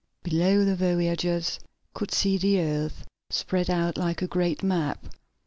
[0.23, 1.59] Below, the voyagers
[1.93, 5.05] could see the earth spread out like a great map.